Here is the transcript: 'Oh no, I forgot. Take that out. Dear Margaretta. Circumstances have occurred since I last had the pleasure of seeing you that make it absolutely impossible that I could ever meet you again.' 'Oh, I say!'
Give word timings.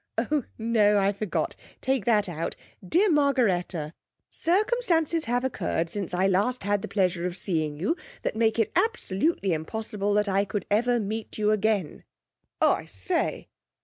'Oh 0.17 0.45
no, 0.57 0.97
I 0.97 1.11
forgot. 1.13 1.55
Take 1.79 2.05
that 2.05 2.27
out. 2.27 2.55
Dear 2.83 3.07
Margaretta. 3.11 3.93
Circumstances 4.31 5.25
have 5.25 5.43
occurred 5.43 5.91
since 5.91 6.11
I 6.11 6.25
last 6.25 6.63
had 6.63 6.81
the 6.81 6.87
pleasure 6.87 7.27
of 7.27 7.37
seeing 7.37 7.77
you 7.77 7.95
that 8.23 8.35
make 8.35 8.57
it 8.57 8.71
absolutely 8.75 9.53
impossible 9.53 10.15
that 10.15 10.27
I 10.27 10.43
could 10.43 10.65
ever 10.71 10.99
meet 10.99 11.37
you 11.37 11.51
again.' 11.51 12.03
'Oh, 12.59 12.71
I 12.73 12.85
say!' 12.85 13.49